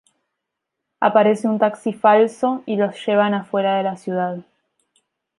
[0.99, 4.39] Aparece un taxi falso y los llevan afuera de la ciudad.